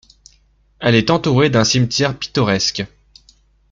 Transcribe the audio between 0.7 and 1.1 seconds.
Elle